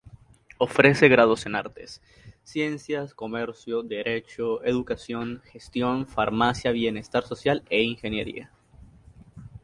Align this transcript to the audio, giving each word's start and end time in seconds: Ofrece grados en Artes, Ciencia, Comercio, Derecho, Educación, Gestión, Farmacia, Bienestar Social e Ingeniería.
Ofrece 0.57 1.09
grados 1.09 1.45
en 1.45 1.53
Artes, 1.53 2.01
Ciencia, 2.41 3.05
Comercio, 3.15 3.83
Derecho, 3.83 4.65
Educación, 4.65 5.43
Gestión, 5.45 6.07
Farmacia, 6.07 6.71
Bienestar 6.71 7.23
Social 7.23 7.63
e 7.69 7.83
Ingeniería. 7.83 8.51